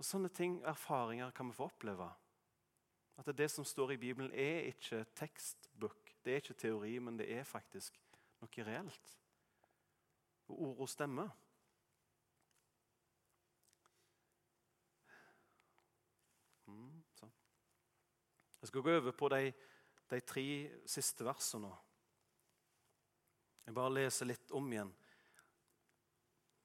[0.00, 2.06] Og Sånne ting, erfaringer, kan vi få oppleve.
[3.20, 7.26] At det, som står i Bibelen, er ikke tekstbok, Det er ikke teori, men det
[7.32, 7.96] er faktisk
[8.40, 9.12] noe reelt.
[10.48, 11.28] Og ordet stemmer.
[16.66, 17.02] Mm,
[18.60, 19.52] Jeg skal gå over på de
[20.10, 20.44] de tre
[20.86, 21.76] siste versene nå.
[23.66, 24.90] Jeg bare leser litt om igjen.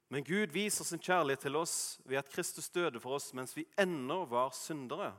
[0.08, 3.66] Men Gud viser sin kjærlighet til oss ved at Kristus døde for oss mens vi
[3.78, 5.10] ennå var syndere.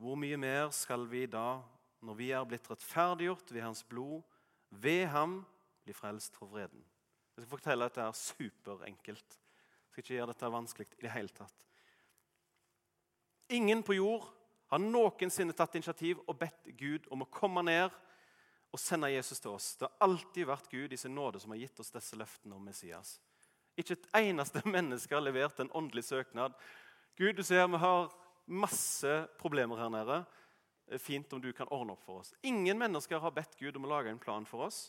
[0.00, 1.60] Hvor mye mer skal vi da,
[2.04, 4.20] når vi er blitt rettferdiggjort ved Hans blod,
[4.70, 5.40] ved ham
[5.84, 6.84] bli frelst for vreden?
[7.36, 9.38] Jeg skal fortelle at det er superenkelt.
[9.40, 11.66] Jeg skal ikke gjøre dette vanskelig i det hele tatt.
[13.50, 14.28] Ingen på jord
[14.70, 17.88] har noensinne tatt initiativ og bedt Gud om å komme ned
[18.70, 19.72] og sende Jesus til oss.
[19.74, 22.68] Det har alltid vært Gud i sin nåde som har gitt oss disse løftene om
[22.68, 23.16] Messias.
[23.80, 26.56] Ikke et eneste menneske har levert en åndelig søknad.
[27.16, 28.12] Gud, du ser vi har
[28.46, 30.22] masse problemer her nede.
[30.98, 32.34] Fint om du kan ordne opp for oss.
[32.42, 34.88] Ingen mennesker har bedt Gud om å lage en plan for oss.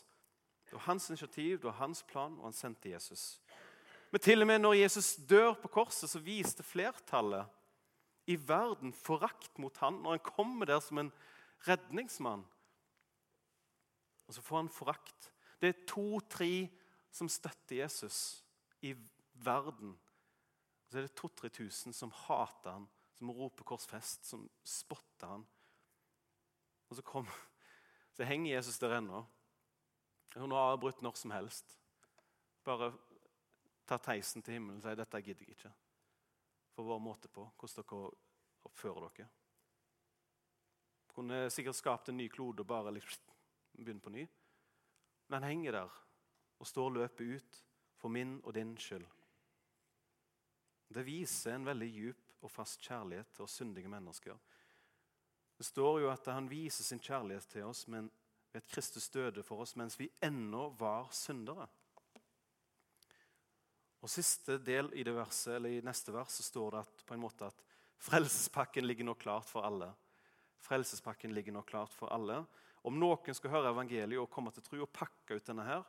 [0.66, 3.40] Det var hans initiativ, det var hans plan, og han sendte Jesus.
[4.10, 7.46] Men til og med når Jesus dør på korset, så viste flertallet
[8.26, 11.12] i verden forakt mot han når han kommer der som en
[11.68, 12.44] redningsmann.
[14.26, 15.30] Og så får han forakt.
[15.60, 16.52] Det er to-tre
[17.12, 18.42] som støtter Jesus
[18.82, 18.94] i
[19.32, 19.94] verden.
[20.88, 25.46] Så er det to-tre tusen som hater han, som roper korsfest, som spotter han.
[26.90, 27.28] Og så, kom,
[28.12, 29.22] så henger Jesus der ennå.
[30.34, 31.76] Hun har avbrutt når som helst.
[32.64, 32.92] Bare
[33.88, 35.72] tar teisen til himmelen og sier dette gidder jeg ikke.
[36.72, 38.12] For vår måte på hvordan dere
[38.68, 39.28] oppfører dere.
[41.12, 43.32] Kunne sikkert skapt en ny klode og bare liksom
[43.76, 44.24] begynne på ny.
[45.28, 46.00] Men han henger der
[46.58, 47.60] og står løpet ut
[48.02, 49.06] for min og din skyld.
[50.92, 54.38] Det viser en veldig djup og fast kjærlighet til oss syndige mennesker.
[55.56, 58.10] Det står jo at han viser sin kjærlighet til oss men
[58.50, 61.68] ved at Kristus døde for oss mens vi ennå var syndere.
[64.02, 67.14] Og Siste del i det verset, eller i neste vers så står det at, på
[67.14, 67.62] en måte at
[68.02, 69.92] frelsespakken ligger nå klart for alle.
[70.66, 72.40] Frelsespakken ligger nå klart for alle.
[72.82, 75.86] Om noen skal høre evangeliet og komme til tro og pakke ut denne her,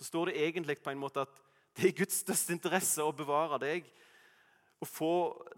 [0.00, 1.40] så står det egentlig på en måte at
[1.76, 3.88] det er Guds største interesse å bevare deg.
[4.80, 5.10] Og få,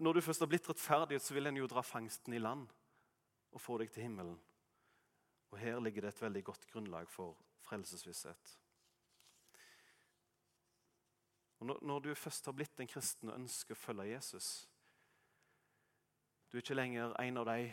[0.03, 2.67] når du først har blitt rettferdig, så vil en jo dra fangsten i land
[3.53, 4.35] og få deg til himmelen.
[5.53, 8.57] Og Her ligger det et veldig godt grunnlag for frelsesvisshet.
[11.63, 14.47] Og når, du først har blitt en kristen og ønsker å følge Jesus
[16.51, 17.69] Du er ikke lenger en av de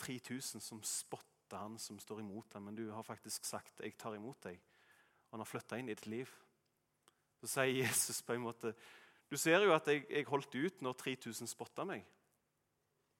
[0.00, 4.16] 3000 som spotter han som står imot ham, men du har faktisk sagt 'jeg tar
[4.16, 4.58] imot deg',
[5.36, 6.30] han har flytta inn i ditt liv.
[7.42, 8.72] Så sier Jesus på en måte
[9.28, 12.04] Du ser jo at jeg, jeg holdt ut når 3000 spotta meg.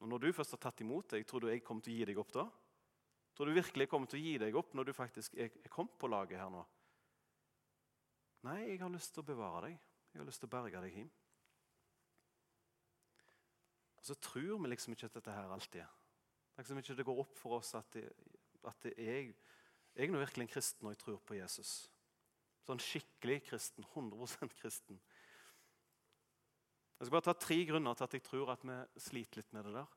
[0.01, 2.07] Og når du først har tatt imot deg, tror du jeg kommer til å gi
[2.09, 2.45] deg opp da?
[3.37, 5.73] Tror du virkelig jeg kommer til å gi deg opp når du faktisk er, er
[5.73, 6.63] kommet på laget her nå?
[8.47, 9.77] Nei, jeg har lyst til å bevare deg.
[10.13, 11.11] Jeg har lyst til å berge deg hjem.
[13.99, 15.93] Og så tror vi liksom ikke at dette her alltid er.
[16.57, 18.07] Liksom ikke det går opp for oss at, det,
[18.65, 19.35] at det er,
[19.93, 21.75] jeg er nå virkelig en kristen når jeg tror på Jesus.
[22.67, 23.87] Sånn skikkelig kristen.
[23.95, 24.99] 100% kristen.
[26.97, 29.69] Jeg skal bare ta tre grunner til at jeg tror at vi sliter litt med
[29.69, 29.95] det der.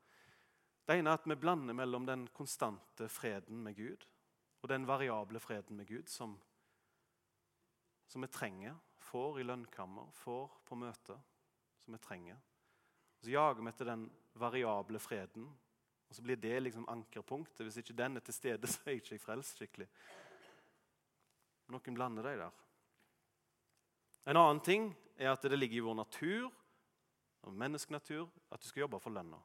[0.86, 4.06] Det ene er at vi blander mellom den konstante freden med Gud
[4.60, 6.34] og den variable freden med Gud som,
[8.10, 11.20] som vi trenger, får i lønnkammer, får på møter,
[11.80, 12.42] som vi trenger.
[13.22, 15.48] Så jager vi etter den variable freden,
[16.10, 17.64] og så blir det liksom ankerpunktet.
[17.66, 19.88] Hvis ikke den er til stede, så er jeg ikke frelst skikkelig.
[21.70, 22.58] Noen blander de der.
[24.30, 26.50] En annen ting er at det ligger i vår natur,
[27.50, 29.40] menneskenatur, at du skal jobbe for lønna.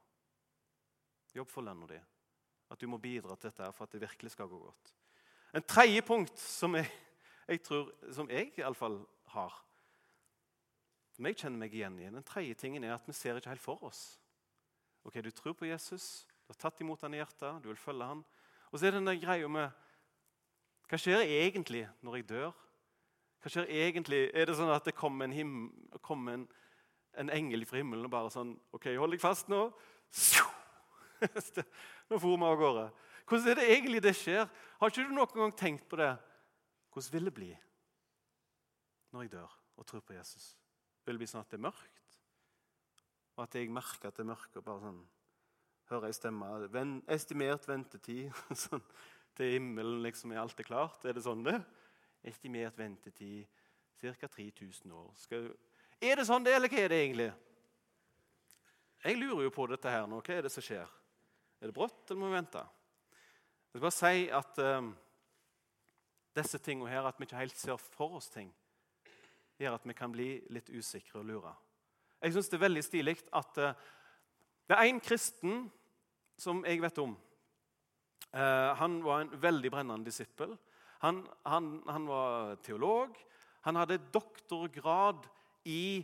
[1.35, 1.99] Jobb for lønna di.
[2.71, 4.93] At du må bidra til dette for at det virkelig skal gå godt.
[5.55, 6.91] En tredje punkt som jeg,
[7.49, 8.99] jeg tror, som jeg iallfall
[9.35, 9.55] har,
[11.15, 13.63] som jeg kjenner meg igjen i, den tredje tingen er at vi ser ikke helt
[13.63, 14.19] for oss.
[15.05, 18.09] Ok, Du tror på Jesus, du har tatt imot han i hjertet, du vil følge
[18.09, 18.25] han.
[18.73, 19.71] Og så er det den greia med
[20.91, 22.53] Hva skjer egentlig når jeg dør?
[23.43, 24.21] Hva skjer egentlig?
[24.37, 25.55] Er det sånn at det kommer en, him,
[26.33, 26.45] en,
[27.21, 29.67] en engel fra himmelen og bare sånn OK, hold deg fast nå.
[32.09, 32.87] Nå for vi av gårde.
[33.25, 34.49] Hvordan er det egentlig det skjer?
[34.81, 36.13] Har ikke du noen gang tenkt på det?
[36.93, 37.53] Hvordan vil det bli
[39.15, 40.55] når jeg dør og tror på Jesus?
[41.05, 42.19] Vil det bli sånn at det er mørkt?
[43.35, 45.01] Og at jeg merker at det er mørkt, og bare sånn
[45.91, 46.51] hører jeg stemme
[47.13, 48.31] Estimert ventetid
[48.65, 48.85] sånn,
[49.37, 51.05] til himmelen liksom er alt er klart.
[51.05, 51.59] Er det sånn det?
[52.25, 53.47] Estimert ventetid
[54.01, 54.29] ca.
[54.29, 55.11] 3000 år.
[55.17, 55.49] Skal,
[56.01, 57.31] er det sånn det, eller hva er det egentlig?
[59.05, 60.21] Jeg lurer jo på dette her nå.
[60.25, 60.91] Hva er det som skjer?
[61.61, 62.63] Er det brått, eller må vi vente?
[62.65, 64.93] Jeg skal bare si at um,
[66.37, 68.53] disse tingene her, at vi ikke helt ser for oss ting,
[69.61, 71.53] gjør at vi kan bli litt usikre og lure.
[72.25, 73.73] Jeg syns det er veldig stilig at uh,
[74.69, 75.67] det er én kristen
[76.41, 77.13] som jeg vet om.
[78.35, 80.57] Uh, han var en veldig brennende disippel.
[81.05, 83.15] Han, han, han var teolog.
[83.65, 85.27] Han hadde doktorgrad
[85.71, 86.03] i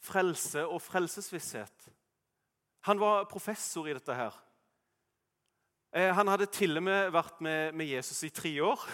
[0.00, 1.88] frelse og frelsesvisshet.
[2.88, 4.36] Han var professor i dette her.
[5.92, 8.84] Eh, han hadde til og med vært med, med Jesus i tre år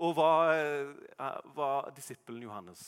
[0.00, 2.86] og var, eh, var disippelen Johannes.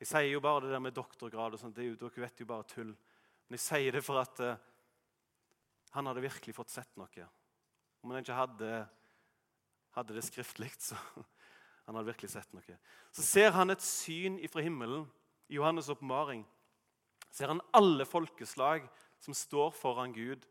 [0.00, 2.48] Jeg sier jo bare det der med doktorgrad og sånt, det er Dere vet jo
[2.48, 2.92] bare tull.
[3.48, 4.40] Men jeg sier det for at
[5.96, 7.28] han hadde virkelig fått sett noe.
[8.06, 8.74] Om han ikke hadde,
[9.96, 10.94] hadde det skriftlig, så
[11.88, 12.76] han hadde virkelig sett noe.
[13.10, 15.08] Så ser han et syn ifra himmelen
[15.50, 16.44] i Johannes' oppmaring.
[17.34, 18.86] Ser han alle folkeslag
[19.18, 20.46] som står foran Gud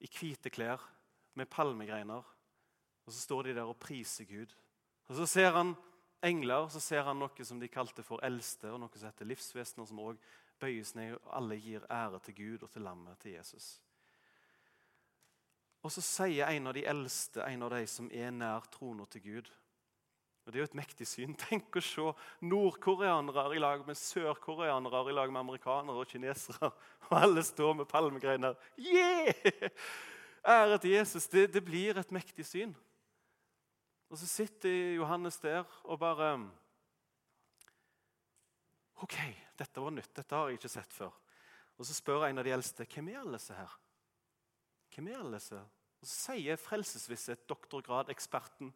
[0.00, 0.80] i hvite klær
[1.36, 2.24] med palmegreiner.
[3.04, 4.56] Og så står de der og priser Gud.
[5.12, 5.76] Og Så ser han
[6.24, 9.84] engler, så ser han noe som de kalte for eldste, og noe som heter livsvesener,
[9.84, 10.16] som òg
[10.64, 13.74] bøyes ned, og alle gir ære til Gud og til lammet, til Jesus.
[15.84, 19.24] Og så sier en av de eldste, en av de som er nær trona til
[19.26, 19.52] Gud
[20.44, 21.34] og Det er jo et mektig syn.
[21.46, 22.10] Tenk å se
[22.44, 26.68] nordkoreanere i lag med sørkoreanere i lag med amerikanere og kinesere.
[27.08, 28.56] Og alle står med palmegreiner.
[28.80, 29.70] Yeah!
[30.44, 31.28] Ære til Jesus.
[31.32, 32.74] Det, det blir et mektig syn.
[34.12, 36.34] Og så sitter Johannes der og bare
[39.04, 39.16] OK,
[39.58, 40.12] dette var nytt.
[40.16, 41.12] Dette har jeg ikke sett før.
[41.76, 43.72] Og Så spør en av de eldste hvem er alle disse her?
[44.94, 45.58] Hvem er alle disse?
[46.00, 48.72] Og Så sier frelsesvisshet, doktorgrad-eksperten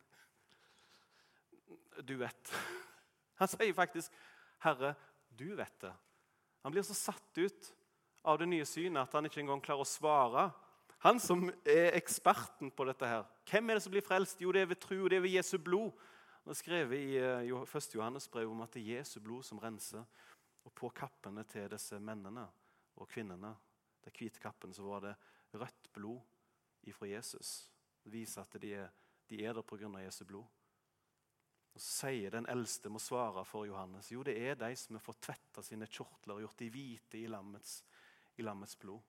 [2.07, 2.53] Du vet.
[3.39, 4.13] Han sier faktisk
[4.59, 4.95] 'Herre,
[5.39, 5.95] du vet det'.
[6.63, 7.75] Han blir så satt ut
[8.25, 10.51] av det nye synet at han ikke engang klarer å svare.
[10.99, 13.07] Han som er eksperten på dette.
[13.07, 13.25] her.
[13.51, 14.41] Hvem er det som blir frelst?
[14.41, 15.93] Jo, det er ved tro, det er ved Jesu blod.
[16.45, 17.95] Det er skrevet i 1.
[17.95, 20.05] Eh, Johannes brev om at det er Jesu blod som renser.
[20.65, 22.49] Og på kappene til disse mennene
[22.97, 23.55] og kvinnene,
[24.05, 25.15] de hvite kappene, så var det
[25.55, 26.21] rødt blod
[26.89, 27.71] ifra Jesus.
[28.05, 28.89] Det viser at de er,
[29.29, 29.91] de er der pga.
[30.05, 30.47] Jesu blod.
[31.75, 34.11] Og Så sier den eldste må svare for Johannes.
[34.13, 37.29] Jo, det er de som har fått tvetta sine kjortler og gjort de hvite i
[37.31, 37.85] lammets,
[38.37, 39.03] i lammets blod,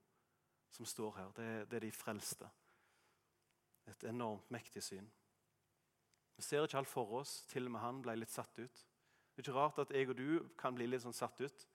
[0.69, 1.31] som står her.
[1.35, 2.49] Det, det er de frelste.
[3.89, 5.07] Et enormt mektig syn.
[6.35, 7.41] Vi ser ikke alt for oss.
[7.49, 8.85] Til og med han ble litt satt ut.
[9.33, 11.65] Det er ikke rart at jeg og du kan bli litt sånn satt ut.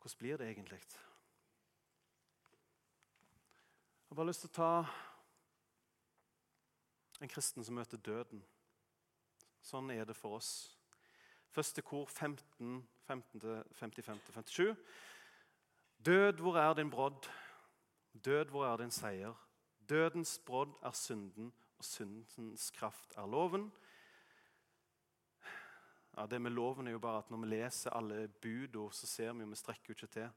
[0.00, 0.80] Hvordan blir det egentlig?
[4.10, 4.70] Jeg har bare lyst til å ta
[7.22, 8.40] en kristen som møter døden.
[9.62, 10.48] Sånn er det for oss.
[11.54, 14.74] Første kor 15, 55-57.
[16.10, 17.30] Død, hvor er din brodd?
[18.18, 19.38] Død, hvor er din seier?
[19.78, 23.70] Dødens brodd er synden, og syndens kraft er loven.
[26.16, 29.32] Ja, det med loven er jo bare at Når vi leser alle budord, så ser
[29.38, 30.32] vi jo vi strekker jo ikke til.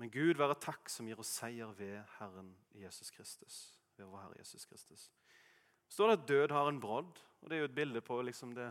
[0.00, 3.56] Men Gud være takk som gir oss seier ved Herren Jesus Kristus.
[3.98, 5.10] Ved vår Herre Jesus Kristus.
[5.84, 7.18] Så står det at død har en brodd.
[7.42, 8.70] og Det er jo et bilde på liksom det,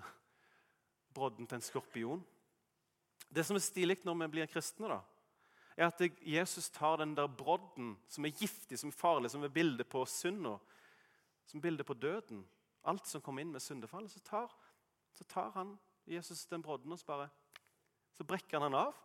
[1.14, 2.24] brodden til en skorpion.
[3.30, 5.02] Det som er stilig når vi blir kristne, da,
[5.78, 9.54] er at Jesus tar den der brodden som er giftig, som er farlig, som er
[9.54, 10.56] bilde på synda,
[11.46, 12.42] som bilde på døden.
[12.90, 14.12] Alt som kommer inn med syndefallet.
[14.12, 14.50] Så tar
[15.14, 15.76] så tar han
[16.08, 17.30] Jesus den brodden og så bare
[18.18, 18.96] Så brekker han den av.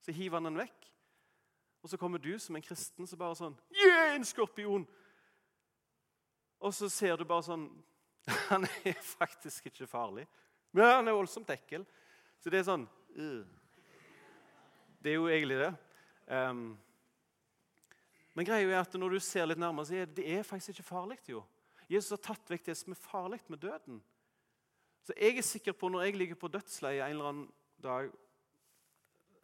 [0.00, 0.93] Så hiver han den vekk.
[1.84, 4.86] Og så kommer du som en kristen så bare sånn Yeah, en skorpion!
[6.64, 7.66] Og så ser du bare sånn
[8.48, 10.24] Han er faktisk ikke farlig.
[10.72, 11.84] Men han er voldsomt ekkel.
[12.40, 13.44] Så det er sånn uh.
[15.04, 15.70] Det er jo egentlig det.
[16.32, 16.70] Um,
[18.32, 20.72] men greia er at når du ser litt nærmere, så er det, det er faktisk
[20.72, 21.18] ikke farlig.
[21.28, 21.42] jo.
[21.92, 24.00] Jesus har tatt vekk det som er farlig med døden.
[25.04, 27.50] Så jeg er sikker på, når jeg ligger på dødsleiet en eller annen
[27.84, 28.08] dag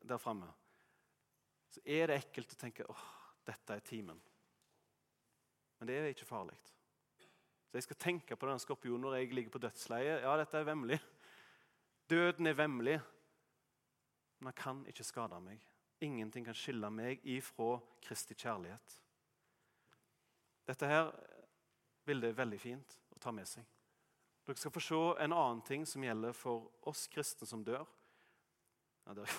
[0.08, 0.48] der framme,
[1.70, 3.06] så er det ekkelt å tenke åh,
[3.46, 4.18] dette er timen.
[5.78, 6.56] Men det er ikke farlig.
[7.70, 10.24] Så jeg skal tenke på den skorpionen når jeg ligger på dødsleiet.
[10.24, 10.98] Ja, dette er vemmelig.
[12.10, 12.96] Døden er vemmelig,
[14.40, 15.62] men han kan ikke skade meg.
[16.02, 18.96] Ingenting kan skille meg ifra Kristi kjærlighet.
[20.66, 21.12] Dette her
[22.06, 23.62] bildet er veldig fint å ta med seg.
[24.46, 27.86] Dere skal få se en annen ting som gjelder for oss kristne som dør.
[29.06, 29.34] Ja, der,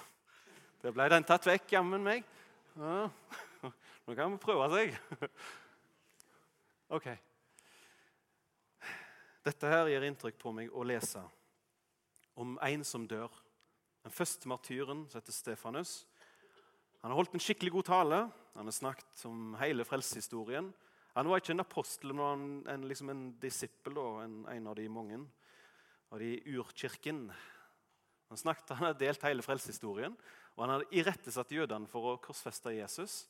[0.81, 2.25] der ble den tatt vekk, jammen meg.
[2.75, 3.09] Ja,
[4.07, 4.95] nå kan vi prøve seg.
[6.91, 7.05] Ok.
[9.45, 11.21] Dette her gir inntrykk på meg å lese
[12.41, 13.31] om en som dør.
[14.01, 15.93] Den første martyren, som heter Stefanus.
[17.01, 18.19] Han har holdt en skikkelig god tale.
[18.57, 20.67] Han har snakket om hele frelsehistorien.
[21.15, 24.89] Han var ikke en apostel, men en, en, liksom en disippel, en, en, av de
[24.89, 25.17] mange.
[26.11, 27.25] Av de urkirken.
[28.31, 30.13] Han snakket, han hadde delt hele frelseshistorien,
[30.55, 33.25] og han hadde irettesatt jødene for å korsfeste Jesus.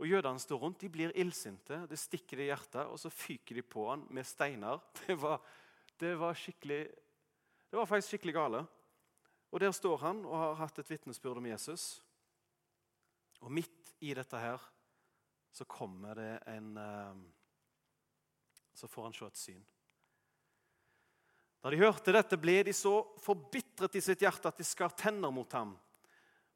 [0.00, 3.60] Og Jødene står rundt, de blir illsinte, det stikker det i hjertet, og så fyker
[3.60, 4.80] de på han med steiner.
[5.04, 5.44] Det var,
[6.00, 6.80] det var, skikkelig,
[7.70, 8.62] det var faktisk skikkelig gale.
[9.52, 11.84] Og Der står han og har hatt et vitnesbyrd om Jesus.
[13.44, 14.64] Og midt i dette her
[15.52, 17.22] så kommer det en eh,
[18.74, 19.64] Så får han se et syn.
[21.64, 25.32] Da de hørte dette, ble de så forbitret i sitt hjerte at de skar tenner
[25.32, 25.70] mot ham.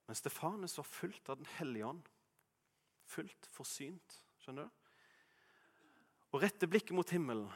[0.05, 2.11] Men Stefanus var fullt av Den hellige ånd.
[3.09, 4.19] Fullt forsynt.
[4.45, 4.77] Skjønner du?
[6.37, 7.49] Og rette blikket mot himmelen.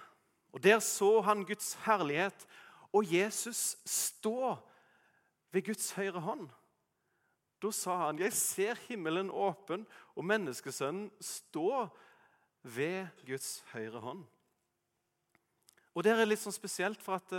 [0.56, 2.46] Og Der så han Guds herlighet
[2.92, 4.56] og Jesus stå
[5.52, 6.48] ved Guds høyre hånd.
[7.62, 9.86] Da sa han, 'Jeg ser himmelen åpen,
[10.16, 11.88] og menneskesønnen stå
[12.62, 14.26] ved Guds høyre hånd'.
[15.92, 17.34] Og Det er litt sånn spesielt, for at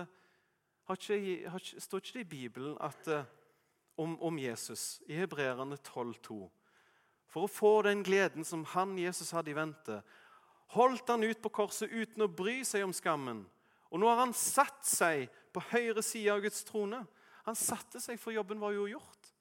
[0.83, 3.07] har ikke, har ikke, står ikke det i Bibelen at,
[3.97, 6.41] om, om Jesus i Hebreerne 12,2
[7.31, 10.01] For å få den gleden som han, Jesus, hadde i vente,
[10.75, 13.43] holdt han ut på korset uten å bry seg om skammen.
[13.89, 17.03] Og nå har han satt seg på høyre side av Guds trone.
[17.47, 19.33] Han satte seg, for jobben var jo gjort.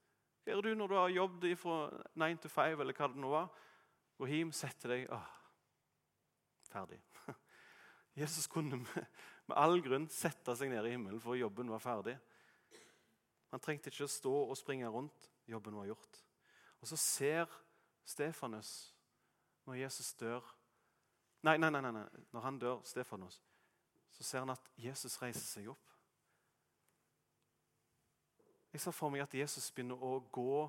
[0.42, 1.76] Hva gjør du når du har jobbet fra
[2.18, 3.48] 9 to 5, eller hva det nå var?
[4.18, 5.30] Gå hjem, sette deg åh,
[6.72, 6.98] Ferdig.
[8.16, 9.06] Jesus kunne med,
[9.56, 12.16] all grunn sette seg ned i himmelen, for jobben var ferdig.
[13.52, 15.28] Han trengte ikke å stå og springe rundt.
[15.48, 16.20] Jobben var gjort.
[16.80, 17.52] Og så ser
[18.08, 18.92] Stefanus,
[19.66, 20.42] når Jesus dør
[21.42, 22.04] Nei, nei, nei, nei.
[22.30, 23.40] når han dør, Stefanus,
[24.14, 25.88] så ser han at Jesus reiser seg opp.
[28.72, 30.62] Jeg ser for meg at Jesus begynner å gå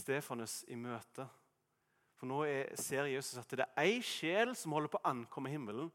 [0.00, 1.26] Stefanus i møte.
[2.16, 5.52] For nå er, ser Jesus at det er ei sjel som holder på å ankomme
[5.52, 5.92] himmelen.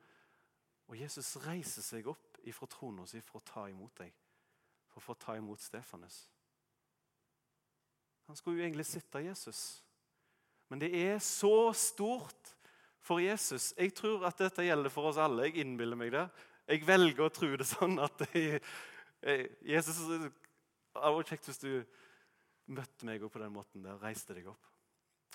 [0.91, 4.11] Og Jesus reiser seg opp ifra trona si for å ta imot deg.
[4.91, 6.25] For å ta imot Stefanus.
[8.27, 9.61] Han skulle jo egentlig sitte Jesus.
[10.67, 12.51] Men det er så stort
[13.03, 13.71] for Jesus.
[13.77, 15.47] Jeg tror at dette gjelder for oss alle.
[15.47, 16.25] Jeg innbiller meg det.
[16.67, 18.59] Jeg velger å tro det sånn at jeg,
[19.23, 20.31] jeg, Jesus det
[20.93, 21.71] var kjekt hvis du
[22.71, 24.67] møtte meg på den måten der, reiste deg opp.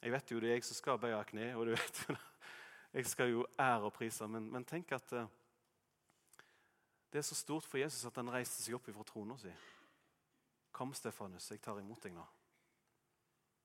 [0.02, 2.22] Jeg vet jo det er jeg som skal bøye kne, og du vet jo det.
[2.96, 5.26] Jeg skal jo ære og prise, men, men tenk at uh,
[7.16, 9.48] det er så stort for Jesus at han reiste seg opp ifra trona si.
[10.76, 12.24] Kom, Stefanus, jeg tar imot deg nå.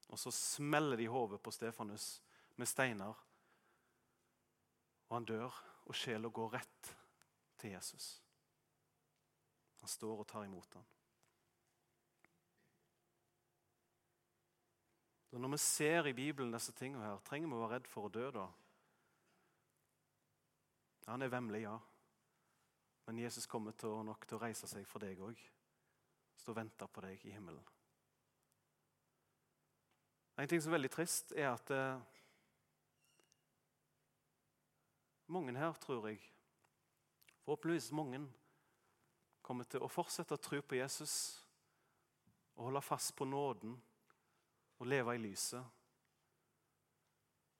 [0.08, 2.22] Og så smeller de hodet på Stefanus
[2.56, 3.20] med steiner.
[5.10, 6.94] Og han dør, og sjela går rett
[7.60, 8.08] til Jesus.
[9.84, 10.88] Han står og tar imot ham.
[15.28, 18.08] Så når vi ser i Bibelen disse tingene her, trenger vi å være redd for
[18.08, 18.48] å dø da?
[21.12, 21.80] Han er vemmelig, ja.
[23.12, 25.40] Men Jesus kommer til nok til å reise seg for deg òg.
[26.40, 27.66] Stå og vente på deg i himmelen.
[30.40, 32.00] En ting som er veldig trist, er at eh,
[35.28, 36.24] mange her, tror jeg,
[37.44, 38.24] forhåpentligvis mange,
[39.44, 41.14] kommer til å fortsette å tro på Jesus
[42.56, 43.76] og holde fast på nåden
[44.80, 45.68] og leve i lyset.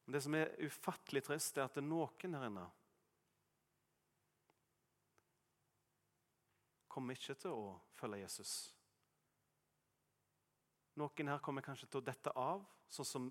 [0.06, 2.72] Men Det som er ufattelig trist, er at det er noen her inne
[6.92, 8.54] kommer ikke til å følge Jesus.
[11.00, 13.30] Noen her kommer kanskje til å dette av, sånn som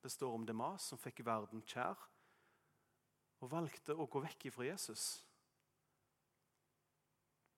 [0.00, 1.98] det står om Demas, som fikk verden kjær,
[3.40, 5.06] og valgte å gå vekk ifra Jesus.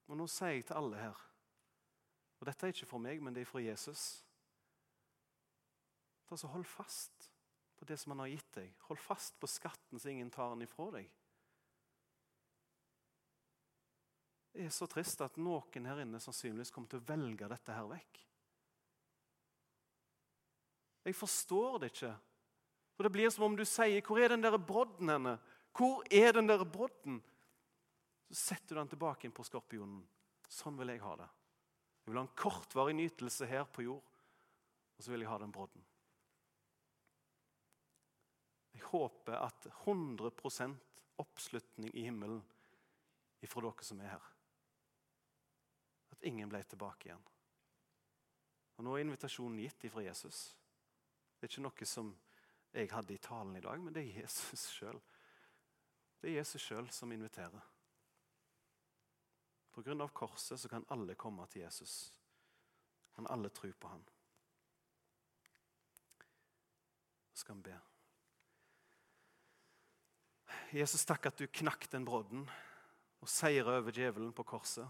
[0.07, 1.23] Og Nå sier jeg til alle her,
[2.39, 4.23] og dette er ikke for meg, men det er fra Jesus
[6.33, 7.27] Altså, hold fast
[7.77, 8.71] på det som han har gitt deg.
[8.87, 11.11] Hold fast på skatten så ingen tar den ifra deg.
[14.53, 17.89] Det er så trist at noen her inne sannsynligvis kommer til å velge dette her
[17.89, 18.21] vekk.
[21.03, 22.13] Jeg forstår det ikke.
[22.95, 25.39] For Det blir som om du sier 'Hvor er den der brodden henne?'
[25.73, 27.23] Hvor er den der brodden?
[28.29, 30.07] Så setter du den tilbake inn på skorpionen.
[30.49, 31.29] Sånn vil jeg ha det.
[32.05, 34.05] Jeg vil ha en kortvarig nytelse her på jord,
[34.97, 35.85] og så vil jeg ha den brodden.
[38.75, 40.77] Jeg håper at 100%
[41.23, 42.43] oppslutning i himmelen
[43.43, 44.32] ifra dere som er her.
[46.23, 47.25] Ingen ble tilbake igjen.
[48.79, 50.53] Og Nå er invitasjonen gitt ifra Jesus.
[51.37, 52.13] Det er ikke noe som
[52.73, 55.01] jeg hadde i talen i dag, men det er Jesus sjøl.
[56.23, 57.69] Det er Jesus sjøl som inviterer.
[59.73, 62.13] Av korset så kan alle komme til Jesus.
[63.17, 64.05] Kan alle tro på ham.
[67.33, 67.79] Så skal vi be.
[70.73, 72.47] Jesus, takk at du knakk den brodden
[73.23, 74.89] og seira over djevelen på korset.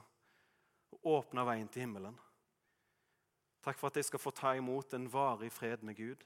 [0.93, 2.19] Og åpna veien til himmelen.
[3.63, 6.25] Takk for at jeg skal få ta imot en varig fred med Gud.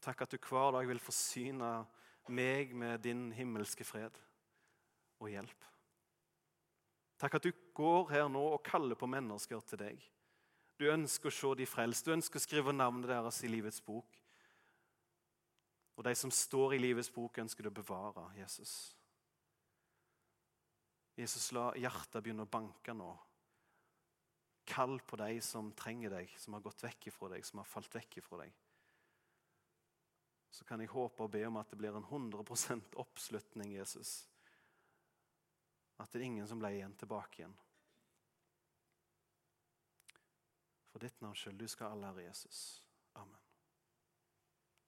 [0.00, 1.72] Takk at du hver dag vil forsyne
[2.28, 4.14] meg med din himmelske fred
[5.18, 5.66] og hjelp.
[7.18, 10.02] Takk at du går her nå og kaller på mennesker til deg.
[10.78, 12.06] Du ønsker å se de frelst.
[12.06, 14.20] Du ønsker å skrive navnet deres i livets bok.
[15.98, 18.94] Og de som står i livets bok, ønsker du å bevare Jesus.
[21.18, 23.10] Jesus, la hjertet begynne å banke nå.
[24.68, 27.94] Kall på de som trenger deg, som har gått vekk ifra deg, som har falt
[27.96, 28.56] vekk ifra deg.
[30.52, 34.26] Så kan jeg håpe og be om at det blir en 100% oppslutning, Jesus.
[35.98, 37.56] At det er ingen som ble igjen tilbake igjen.
[40.92, 41.58] For ditt navns skyld.
[41.60, 42.60] Du skal alle ære Jesus.